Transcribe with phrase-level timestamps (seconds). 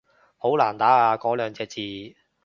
[0.39, 2.15] 好難打啊嗰兩隻字